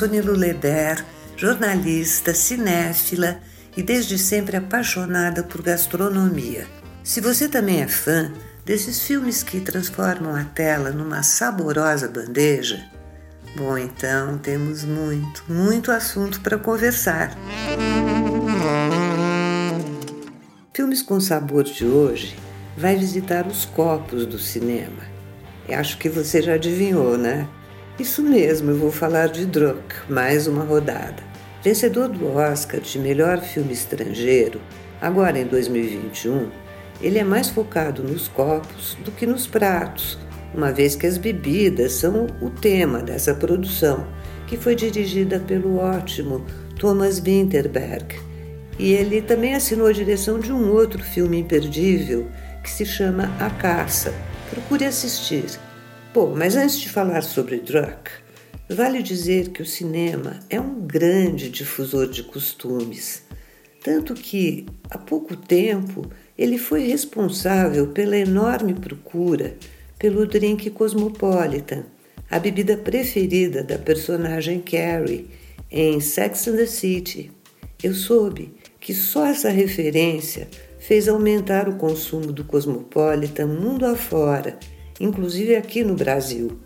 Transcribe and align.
Sônia 0.00 0.22
Leder, 0.22 1.04
jornalista, 1.36 2.32
cinéfila 2.32 3.38
e 3.76 3.82
desde 3.82 4.16
sempre 4.16 4.56
apaixonada 4.56 5.42
por 5.42 5.60
gastronomia. 5.60 6.66
Se 7.04 7.20
você 7.20 7.46
também 7.46 7.82
é 7.82 7.86
fã 7.86 8.32
desses 8.64 9.02
filmes 9.02 9.42
que 9.42 9.60
transformam 9.60 10.34
a 10.34 10.44
tela 10.44 10.90
numa 10.90 11.22
saborosa 11.22 12.08
bandeja, 12.08 12.82
bom, 13.54 13.76
então 13.76 14.38
temos 14.38 14.84
muito, 14.84 15.44
muito 15.46 15.92
assunto 15.92 16.40
para 16.40 16.56
conversar. 16.56 17.36
Filmes 20.72 21.02
com 21.02 21.20
Sabor 21.20 21.64
de 21.64 21.84
hoje 21.84 22.38
vai 22.74 22.96
visitar 22.96 23.46
os 23.46 23.66
copos 23.66 24.24
do 24.24 24.38
cinema. 24.38 25.02
Eu 25.68 25.78
acho 25.78 25.98
que 25.98 26.08
você 26.08 26.40
já 26.40 26.54
adivinhou, 26.54 27.18
né? 27.18 27.46
Isso 28.00 28.22
mesmo, 28.22 28.70
eu 28.70 28.78
vou 28.78 28.90
falar 28.90 29.26
de 29.26 29.44
Druck, 29.44 29.94
mais 30.08 30.46
uma 30.46 30.64
rodada. 30.64 31.22
Vencedor 31.62 32.08
do 32.08 32.34
Oscar 32.34 32.80
de 32.80 32.98
melhor 32.98 33.42
filme 33.42 33.74
estrangeiro, 33.74 34.58
agora 35.02 35.38
em 35.38 35.44
2021, 35.44 36.48
ele 37.02 37.18
é 37.18 37.24
mais 37.24 37.50
focado 37.50 38.02
nos 38.02 38.26
copos 38.26 38.96
do 39.04 39.12
que 39.12 39.26
nos 39.26 39.46
pratos, 39.46 40.18
uma 40.54 40.72
vez 40.72 40.96
que 40.96 41.06
as 41.06 41.18
bebidas 41.18 41.92
são 41.92 42.26
o 42.40 42.48
tema 42.48 43.02
dessa 43.02 43.34
produção, 43.34 44.06
que 44.46 44.56
foi 44.56 44.74
dirigida 44.74 45.38
pelo 45.38 45.76
ótimo 45.76 46.46
Thomas 46.78 47.20
Winterberg 47.20 48.18
e 48.78 48.94
ele 48.94 49.20
também 49.20 49.54
assinou 49.54 49.88
a 49.88 49.92
direção 49.92 50.38
de 50.38 50.50
um 50.50 50.72
outro 50.72 51.02
filme 51.04 51.38
imperdível 51.38 52.26
que 52.64 52.70
se 52.70 52.86
chama 52.86 53.30
A 53.38 53.50
Caça. 53.50 54.14
Procure 54.48 54.86
assistir. 54.86 55.44
Bom, 56.12 56.34
mas 56.36 56.56
antes 56.56 56.80
de 56.80 56.88
falar 56.88 57.22
sobre 57.22 57.58
Druck, 57.58 58.10
vale 58.68 59.00
dizer 59.00 59.50
que 59.50 59.62
o 59.62 59.66
cinema 59.66 60.40
é 60.50 60.60
um 60.60 60.80
grande 60.80 61.48
difusor 61.48 62.08
de 62.08 62.24
costumes, 62.24 63.22
tanto 63.80 64.14
que 64.14 64.66
há 64.90 64.98
pouco 64.98 65.36
tempo 65.36 66.10
ele 66.36 66.58
foi 66.58 66.84
responsável 66.84 67.86
pela 67.92 68.16
enorme 68.16 68.74
procura 68.74 69.56
pelo 70.00 70.26
drink 70.26 70.68
Cosmopolitan, 70.70 71.84
a 72.28 72.40
bebida 72.40 72.76
preferida 72.76 73.62
da 73.62 73.78
personagem 73.78 74.60
Carrie 74.60 75.30
em 75.70 76.00
Sex 76.00 76.48
and 76.48 76.56
the 76.56 76.66
City. 76.66 77.30
Eu 77.80 77.94
soube 77.94 78.52
que 78.80 78.92
só 78.92 79.26
essa 79.26 79.48
referência 79.48 80.48
fez 80.80 81.08
aumentar 81.08 81.68
o 81.68 81.76
consumo 81.76 82.32
do 82.32 82.42
Cosmopolitan 82.42 83.46
mundo 83.46 83.86
afora, 83.86 84.58
inclusive 85.00 85.56
aqui 85.56 85.82
no 85.82 85.94
Brasil. 85.94 86.60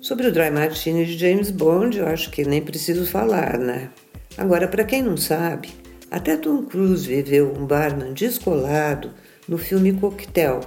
Sobre 0.00 0.28
o 0.28 0.32
Dry 0.32 0.50
Martini 0.50 1.04
de 1.06 1.18
James 1.18 1.50
Bond, 1.50 1.98
eu 1.98 2.06
acho 2.06 2.30
que 2.30 2.44
nem 2.44 2.62
preciso 2.62 3.06
falar, 3.06 3.58
né? 3.58 3.90
Agora, 4.36 4.68
para 4.68 4.84
quem 4.84 5.02
não 5.02 5.16
sabe, 5.16 5.70
até 6.10 6.36
Tom 6.36 6.62
Cruise 6.62 7.08
viveu 7.08 7.52
um 7.52 7.66
barman 7.66 8.12
descolado 8.12 9.10
no 9.48 9.58
filme 9.58 9.92
Coquetel, 9.92 10.60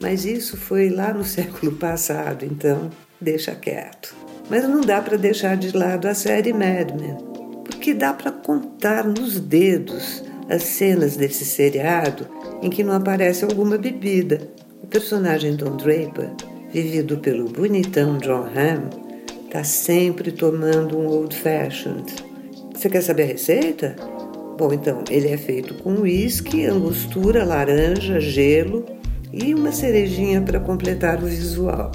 mas 0.00 0.24
isso 0.24 0.56
foi 0.56 0.90
lá 0.90 1.12
no 1.12 1.24
século 1.26 1.72
passado, 1.72 2.44
então 2.44 2.90
deixa 3.20 3.54
quieto. 3.54 4.14
Mas 4.48 4.62
não 4.68 4.80
dá 4.80 5.02
para 5.02 5.16
deixar 5.16 5.56
de 5.56 5.76
lado 5.76 6.06
a 6.06 6.14
série 6.14 6.52
Mad 6.52 6.92
Men, 6.92 7.16
porque 7.64 7.92
dá 7.92 8.12
para 8.12 8.30
contar 8.30 9.04
nos 9.04 9.40
dedos 9.40 10.22
as 10.48 10.62
cenas 10.62 11.16
desse 11.16 11.44
seriado 11.44 12.26
em 12.62 12.70
que 12.70 12.84
não 12.84 12.94
aparece 12.94 13.44
alguma 13.44 13.76
bebida. 13.76 14.48
O 14.82 14.86
personagem 14.86 15.56
Don 15.56 15.76
Draper, 15.76 16.30
vivido 16.82 17.16
pelo 17.16 17.48
bonitão 17.48 18.18
John 18.18 18.44
Hamm, 18.54 18.90
está 19.46 19.64
sempre 19.64 20.30
tomando 20.30 20.98
um 20.98 21.06
old 21.06 21.34
fashioned. 21.34 22.14
Você 22.74 22.90
quer 22.90 23.00
saber 23.00 23.22
a 23.22 23.26
receita? 23.28 23.96
Bom, 24.58 24.70
então, 24.74 25.02
ele 25.10 25.28
é 25.28 25.38
feito 25.38 25.72
com 25.82 25.94
uísque, 26.02 26.66
angostura, 26.66 27.44
laranja, 27.44 28.20
gelo 28.20 28.84
e 29.32 29.54
uma 29.54 29.72
cerejinha 29.72 30.42
para 30.42 30.60
completar 30.60 31.22
o 31.24 31.26
visual. 31.26 31.92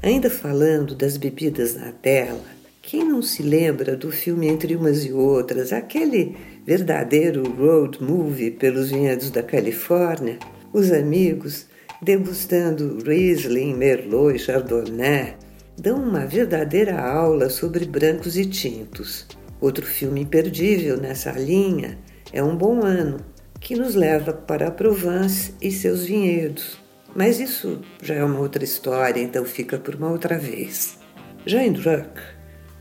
Ainda 0.00 0.30
falando 0.30 0.94
das 0.94 1.16
bebidas 1.16 1.74
na 1.74 1.90
tela, 1.90 2.44
quem 2.80 3.04
não 3.04 3.22
se 3.22 3.42
lembra 3.42 3.96
do 3.96 4.12
filme 4.12 4.46
Entre 4.46 4.76
Umas 4.76 5.04
e 5.04 5.12
Outras, 5.12 5.72
aquele 5.72 6.36
verdadeiro 6.64 7.42
road 7.58 8.00
movie 8.00 8.52
pelos 8.52 8.92
vinhedos 8.92 9.32
da 9.32 9.42
Califórnia, 9.42 10.38
os 10.72 10.92
amigos, 10.92 11.66
degustando 12.02 12.98
Riesling, 13.06 13.74
Merlot 13.74 14.34
e 14.34 14.38
Chardonnay, 14.38 15.36
dão 15.78 16.02
uma 16.02 16.26
verdadeira 16.26 17.00
aula 17.00 17.48
sobre 17.48 17.84
brancos 17.86 18.36
e 18.36 18.44
tintos. 18.44 19.24
Outro 19.60 19.86
filme 19.86 20.22
imperdível 20.22 20.96
nessa 20.96 21.30
linha 21.30 21.96
é 22.32 22.42
Um 22.42 22.56
Bom 22.56 22.84
Ano, 22.84 23.18
que 23.60 23.76
nos 23.76 23.94
leva 23.94 24.32
para 24.32 24.66
a 24.66 24.70
Provence 24.72 25.54
e 25.62 25.70
seus 25.70 26.04
vinhedos. 26.04 26.76
Mas 27.14 27.38
isso 27.38 27.80
já 28.02 28.14
é 28.14 28.24
uma 28.24 28.40
outra 28.40 28.64
história, 28.64 29.20
então 29.20 29.44
fica 29.44 29.78
por 29.78 29.94
uma 29.94 30.10
outra 30.10 30.36
vez. 30.36 30.98
Já 31.46 31.62
em 31.62 31.72
Druck, 31.72 32.20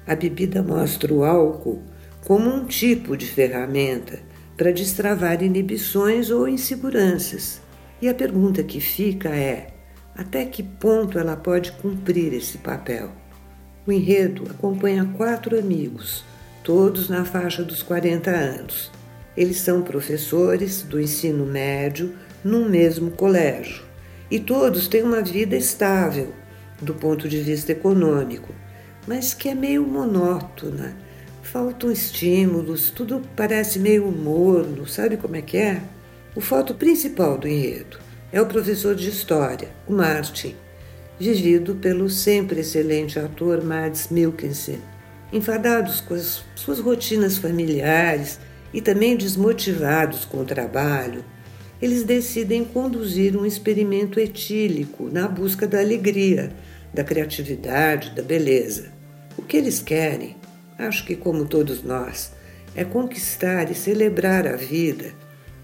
a 0.08 0.16
bebida 0.16 0.64
mostra 0.64 1.14
o 1.14 1.24
álcool 1.24 1.84
como 2.26 2.50
um 2.50 2.66
tipo 2.66 3.16
de 3.16 3.28
ferramenta 3.28 4.20
para 4.58 4.72
destravar 4.72 5.44
inibições 5.44 6.32
ou 6.32 6.48
inseguranças. 6.48 7.61
E 8.02 8.10
a 8.10 8.14
pergunta 8.14 8.64
que 8.64 8.80
fica 8.80 9.30
é: 9.30 9.68
até 10.16 10.46
que 10.46 10.64
ponto 10.64 11.20
ela 11.20 11.36
pode 11.36 11.72
cumprir 11.74 12.34
esse 12.34 12.58
papel? 12.58 13.12
O 13.86 13.92
enredo 13.92 14.44
acompanha 14.50 15.06
quatro 15.18 15.58
amigos, 15.58 16.24
todos 16.64 17.10
na 17.10 17.26
faixa 17.26 17.64
dos 17.64 17.84
40 17.84 18.32
anos. 18.32 18.92
Eles 19.36 19.58
são 19.58 19.82
professores 19.82 20.82
do 20.84 21.00
ensino 21.00 21.46
médio 21.46 22.14
num 22.44 22.68
mesmo 22.68 23.12
colégio 23.12 23.84
e 24.30 24.40
todos 24.40 24.88
têm 24.88 25.04
uma 25.04 25.22
vida 25.22 25.56
estável 25.56 26.34
do 26.82 26.94
ponto 26.94 27.30
de 27.30 27.40
vista 27.40 27.72
econômico 27.72 28.54
mas 29.08 29.34
que 29.34 29.50
é 29.50 29.56
meio 29.56 29.86
monótona. 29.86 30.96
Faltam 31.42 31.92
estímulos, 31.92 32.92
tudo 32.92 33.22
parece 33.36 33.80
meio 33.80 34.12
morno, 34.12 34.88
sabe 34.88 35.18
como 35.18 35.36
é 35.36 35.42
que 35.42 35.58
é? 35.58 35.82
O 36.34 36.40
fato 36.40 36.74
principal 36.74 37.38
do 37.38 37.46
enredo 37.46 38.00
é 38.32 38.42
o 38.42 38.46
professor 38.46 38.96
de 38.96 39.10
história, 39.10 39.68
o 39.86 39.92
Martin, 39.92 40.56
vivido 41.20 41.76
pelo 41.76 42.10
sempre 42.10 42.62
excelente 42.62 43.20
ator 43.20 43.62
Mads 43.62 44.08
Mikkelsen. 44.10 44.80
Enfadados 45.34 46.00
com 46.00 46.14
as 46.14 46.42
suas 46.56 46.80
rotinas 46.80 47.38
familiares 47.38 48.40
e 48.74 48.80
também 48.80 49.18
desmotivados 49.18 50.24
com 50.24 50.38
o 50.38 50.46
trabalho, 50.46 51.26
eles 51.82 52.04
decidem 52.04 52.64
conduzir 52.64 53.36
um 53.36 53.46
experimento 53.46 54.18
etílico 54.18 55.10
na 55.12 55.28
busca 55.28 55.68
da 55.68 55.82
alegria, 55.82 56.54
da 56.94 57.04
criatividade, 57.04 58.12
da 58.12 58.22
beleza. 58.22 58.94
O 59.38 59.42
que 59.42 59.58
eles 59.58 59.82
querem, 59.82 60.38
acho 60.78 61.06
que 61.06 61.18
como 61.18 61.46
todos 61.46 61.84
nós, 61.84 62.32
é 62.74 62.86
conquistar 62.86 63.70
e 63.70 63.76
celebrar 63.76 64.48
a 64.48 64.56
vida, 64.56 65.14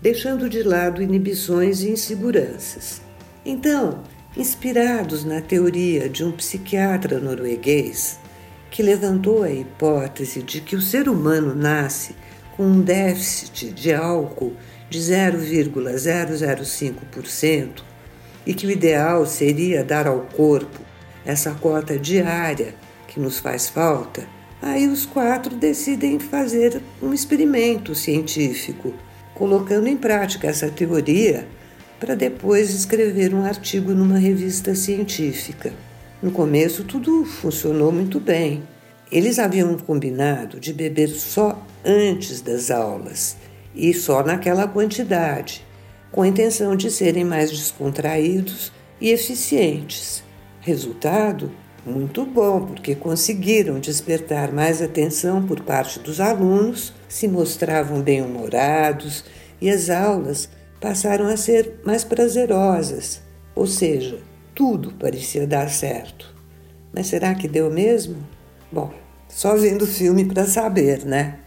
deixando 0.01 0.49
de 0.49 0.63
lado 0.63 1.01
inibições 1.01 1.81
e 1.81 1.89
inseguranças. 1.89 3.01
Então, 3.45 4.03
inspirados 4.35 5.23
na 5.23 5.39
teoria 5.41 6.09
de 6.09 6.23
um 6.23 6.31
psiquiatra 6.31 7.19
norueguês 7.19 8.19
que 8.69 8.83
levantou 8.83 9.41
a 9.43 9.51
hipótese 9.51 10.43
de 10.43 10.61
que 10.61 10.75
o 10.75 10.81
ser 10.81 11.09
humano 11.09 11.55
nasce 11.55 12.15
com 12.55 12.63
um 12.63 12.81
déficit 12.81 13.71
de 13.71 13.91
álcool 13.93 14.53
de 14.89 14.99
0,005% 14.99 17.83
e 18.45 18.53
que 18.53 18.67
o 18.67 18.71
ideal 18.71 19.25
seria 19.25 19.83
dar 19.83 20.07
ao 20.07 20.21
corpo 20.21 20.79
essa 21.25 21.51
cota 21.51 21.99
diária 21.99 22.73
que 23.07 23.19
nos 23.19 23.39
faz 23.39 23.67
falta, 23.67 24.25
aí 24.61 24.87
os 24.87 25.05
quatro 25.05 25.53
decidem 25.55 26.17
fazer 26.19 26.81
um 27.01 27.13
experimento 27.13 27.93
científico, 27.93 28.93
colocando 29.37 29.87
em 29.87 29.95
prática 29.95 30.47
essa 30.47 30.67
teoria 30.67 31.47
para 31.99 32.15
depois 32.15 32.73
escrever 32.73 33.33
um 33.33 33.45
artigo 33.45 33.93
numa 33.93 34.17
revista 34.17 34.73
científica. 34.73 35.71
No 36.21 36.31
começo 36.31 36.83
tudo 36.83 37.23
funcionou 37.23 37.91
muito 37.91 38.19
bem. 38.19 38.63
Eles 39.11 39.37
haviam 39.37 39.77
combinado 39.77 40.59
de 40.59 40.73
beber 40.73 41.09
só 41.09 41.63
antes 41.85 42.41
das 42.41 42.71
aulas 42.71 43.37
e 43.75 43.93
só 43.93 44.23
naquela 44.23 44.67
quantidade, 44.67 45.63
com 46.11 46.23
a 46.23 46.27
intenção 46.27 46.75
de 46.75 46.89
serem 46.89 47.23
mais 47.23 47.51
descontraídos 47.51 48.71
e 48.99 49.11
eficientes. 49.11 50.23
Resultado: 50.61 51.51
muito 51.85 52.25
bom, 52.25 52.65
porque 52.65 52.95
conseguiram 52.95 53.79
despertar 53.79 54.51
mais 54.51 54.81
atenção 54.81 55.45
por 55.45 55.61
parte 55.61 55.99
dos 55.99 56.19
alunos, 56.19 56.91
se 57.07 57.27
mostravam 57.27 58.01
bem-humorados 58.01 59.23
e 59.61 59.69
as 59.69 59.89
aulas 59.89 60.49
passaram 60.79 61.27
a 61.27 61.37
ser 61.37 61.79
mais 61.83 62.03
prazerosas, 62.03 63.21
ou 63.55 63.65
seja, 63.65 64.19
tudo 64.53 64.93
parecia 64.93 65.47
dar 65.47 65.69
certo. 65.69 66.35
Mas 66.93 67.07
será 67.07 67.33
que 67.35 67.47
deu 67.47 67.69
mesmo? 67.71 68.17
Bom, 68.71 68.91
Só 69.29 69.55
vendo 69.57 69.83
o 69.83 69.87
filme 69.87 70.25
para 70.25 70.45
saber, 70.45 71.05
né? 71.05 71.39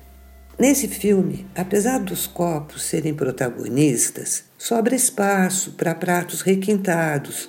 Nesse 0.59 0.87
filme, 0.87 1.47
apesar 1.57 1.99
dos 1.99 2.27
copos 2.27 2.83
serem 2.83 3.15
protagonistas, 3.15 4.45
sobra 4.59 4.95
espaço 4.95 5.73
para 5.73 5.95
pratos 5.95 6.43
requintados, 6.43 7.49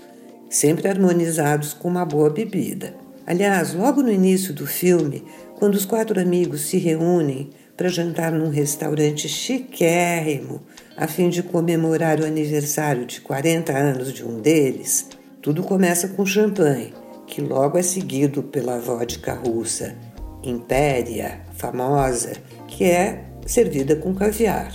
sempre 0.50 0.88
harmonizados 0.88 1.74
com 1.74 1.90
uma 1.90 2.06
boa 2.06 2.30
bebida. 2.30 2.96
Aliás, 3.28 3.74
logo 3.74 4.02
no 4.02 4.12
início 4.12 4.54
do 4.54 4.66
filme, 4.66 5.26
quando 5.60 5.76
os 5.76 5.86
quatro 5.86 6.20
amigos 6.20 6.62
se 6.62 6.78
reúnem 6.78 7.50
para 7.82 7.90
jantar 7.90 8.32
num 8.32 8.52
restaurante 8.52 9.28
chiquérrimo, 9.28 10.62
a 10.96 11.08
fim 11.08 11.30
de 11.30 11.42
comemorar 11.42 12.20
o 12.20 12.26
aniversário 12.26 13.08
de 13.08 13.20
40 13.22 13.76
anos 13.76 14.14
de 14.14 14.24
um 14.24 14.40
deles, 14.40 15.08
tudo 15.42 15.64
começa 15.64 16.10
com 16.10 16.24
champanhe, 16.24 16.94
que 17.26 17.42
logo 17.42 17.80
é 17.80 17.82
seguido 17.82 18.44
pela 18.44 18.78
vodka 18.78 19.34
russa 19.34 19.96
Impéria, 20.44 21.42
famosa, 21.56 22.34
que 22.68 22.84
é 22.84 23.26
servida 23.48 23.96
com 23.96 24.14
caviar. 24.14 24.72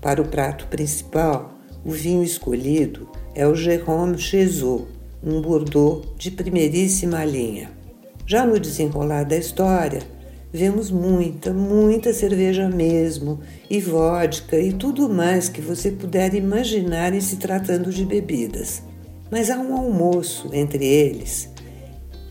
Para 0.00 0.22
o 0.22 0.28
prato 0.28 0.68
principal, 0.68 1.52
o 1.84 1.90
vinho 1.90 2.22
escolhido 2.22 3.08
é 3.34 3.44
o 3.44 3.56
Jérôme 3.56 4.18
Chezot, 4.18 4.86
um 5.20 5.40
Bordeaux 5.40 6.06
de 6.16 6.30
primeiríssima 6.30 7.24
linha. 7.24 7.72
Já 8.24 8.46
no 8.46 8.60
desenrolar 8.60 9.24
da 9.24 9.36
história, 9.36 10.14
vemos 10.56 10.90
muita, 10.90 11.52
muita 11.52 12.12
cerveja 12.12 12.68
mesmo, 12.68 13.40
e 13.70 13.80
vodka 13.80 14.58
e 14.58 14.72
tudo 14.72 15.08
mais 15.08 15.48
que 15.48 15.60
você 15.60 15.90
puder 15.90 16.34
imaginar 16.34 17.14
em 17.14 17.20
se 17.20 17.36
tratando 17.36 17.92
de 17.92 18.04
bebidas. 18.04 18.82
Mas 19.30 19.50
há 19.50 19.58
um 19.58 19.76
almoço 19.76 20.50
entre 20.52 20.84
eles 20.84 21.54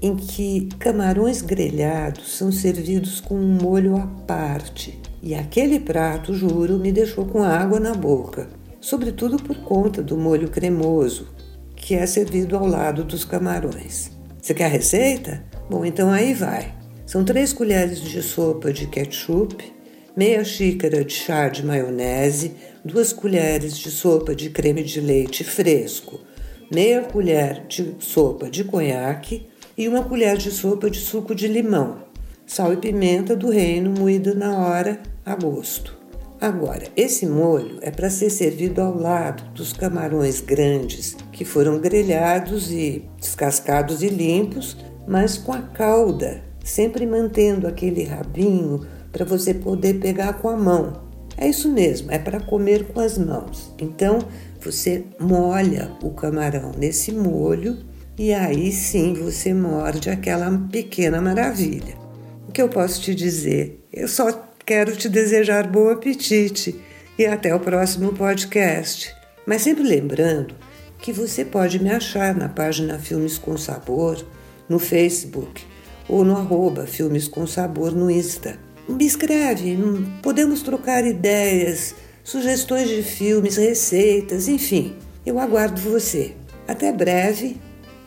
em 0.02 0.16
que 0.16 0.70
camarões 0.78 1.42
grelhados 1.42 2.38
são 2.38 2.52
servidos 2.52 3.20
com 3.20 3.36
um 3.36 3.58
molho 3.60 3.98
à 3.98 4.06
parte. 4.06 5.00
E 5.22 5.34
aquele 5.34 5.80
prato, 5.80 6.34
juro, 6.34 6.78
me 6.78 6.92
deixou 6.92 7.26
com 7.26 7.42
água 7.42 7.80
na 7.80 7.94
boca, 7.94 8.48
sobretudo 8.80 9.38
por 9.38 9.58
conta 9.58 10.04
do 10.04 10.16
molho 10.16 10.50
cremoso, 10.50 11.28
que 11.76 11.96
é 11.96 12.06
servido 12.06 12.56
ao 12.56 12.68
lado 12.68 13.04
dos 13.04 13.26
camarões. 13.26 14.12
Você 14.40 14.54
quer 14.54 14.66
a 14.66 14.70
receita? 14.70 15.44
Bom, 15.68 15.84
então 15.84 16.12
aí 16.12 16.36
vai. 16.36 16.85
São 17.06 17.24
três 17.24 17.54
colheres 17.54 18.00
de 18.02 18.22
sopa 18.24 18.74
de 18.74 18.88
ketchup, 18.88 19.64
meia 20.18 20.44
xícara 20.44 21.06
de 21.06 21.14
chá 21.14 21.48
de 21.48 21.64
maionese, 21.64 22.54
duas 22.84 23.14
colheres 23.14 23.78
de 23.78 23.92
sopa 23.92 24.34
de 24.34 24.50
creme 24.50 24.84
de 24.84 25.00
leite 25.00 25.44
fresco, 25.44 26.20
meia 26.72 27.04
colher 27.04 27.68
de 27.68 27.96
sopa 28.00 28.50
de 28.50 28.64
conhaque, 28.64 29.48
e 29.78 29.88
uma 29.88 30.04
colher 30.04 30.38
de 30.38 30.50
sopa 30.50 30.90
de 30.90 31.00
suco 31.00 31.36
de 31.36 31.48
limão, 31.48 32.00
sal 32.46 32.74
e 32.74 32.78
pimenta 32.78 33.36
do 33.36 33.50
reino 33.50 33.92
moído 33.92 34.34
na 34.34 34.58
hora 34.58 35.02
a 35.26 35.36
gosto. 35.36 35.96
Agora, 36.40 36.88
esse 36.96 37.26
molho 37.26 37.78
é 37.82 37.92
para 37.92 38.10
ser 38.10 38.30
servido 38.30 38.82
ao 38.82 38.98
lado 38.98 39.44
dos 39.54 39.74
camarões 39.74 40.42
grandes 40.42 41.16
que 41.32 41.46
foram 41.46 41.80
grelhados 41.80 42.72
e 42.72 43.04
descascados 43.20 44.02
e 44.02 44.08
limpos, 44.08 44.78
mas 45.08 45.38
com 45.38 45.54
a 45.54 45.62
cauda, 45.62 46.45
sempre 46.66 47.06
mantendo 47.06 47.68
aquele 47.68 48.04
rabinho 48.04 48.86
para 49.12 49.24
você 49.24 49.54
poder 49.54 50.00
pegar 50.00 50.34
com 50.34 50.50
a 50.50 50.58
mão. 50.58 51.06
É 51.38 51.48
isso 51.48 51.72
mesmo, 51.72 52.12
é 52.12 52.18
para 52.18 52.40
comer 52.40 52.86
com 52.86 53.00
as 53.00 53.18
mãos. 53.18 53.72
Então, 53.80 54.20
você 54.60 55.06
molha 55.20 55.92
o 56.02 56.10
camarão 56.10 56.72
nesse 56.76 57.12
molho 57.12 57.78
e 58.18 58.34
aí 58.34 58.72
sim 58.72 59.14
você 59.14 59.54
morde 59.54 60.10
aquela 60.10 60.52
pequena 60.72 61.22
maravilha. 61.22 61.96
O 62.50 62.52
que 62.52 62.62
eu 62.62 62.68
posso 62.68 63.00
te 63.02 63.14
dizer? 63.14 63.86
Eu 63.94 64.08
só 64.08 64.50
quero 64.66 64.96
te 64.96 65.08
desejar 65.08 65.68
bom 65.68 65.90
apetite 65.90 66.82
e 67.18 67.26
até 67.26 67.54
o 67.54 67.60
próximo 67.60 68.12
podcast. 68.14 69.14
Mas 69.46 69.62
sempre 69.62 69.84
lembrando 69.84 70.56
que 71.00 71.14
você 71.14 71.46
pode 71.46 71.82
me 71.82 71.92
achar 71.92 72.34
na 72.34 72.50
página 72.50 72.98
Filmes 72.98 73.38
com 73.38 73.56
Sabor, 73.56 74.26
no 74.68 74.80
Facebook 74.80 75.75
ou 76.08 76.24
no 76.24 76.36
arroba 76.36 76.86
Filmes 76.86 77.28
com 77.28 77.46
Sabor 77.48 77.92
no 77.92 78.10
Insta. 78.10 78.58
Me 78.88 79.06
escreve, 79.06 79.78
podemos 80.22 80.62
trocar 80.62 81.06
ideias, 81.06 81.96
sugestões 82.24 82.88
de 82.88 83.02
filmes, 83.02 83.58
receitas, 83.58 84.48
enfim. 84.48 84.96
Eu 85.26 85.40
aguardo 85.40 85.82
você. 85.82 86.36
Até 86.68 86.92
breve 86.92 87.60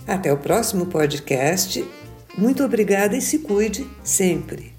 até 0.06 0.32
o 0.32 0.38
próximo 0.38 0.86
podcast. 0.86 1.84
Muito 2.36 2.64
obrigada 2.64 3.16
e 3.16 3.20
se 3.20 3.40
cuide 3.40 3.86
sempre. 4.02 4.77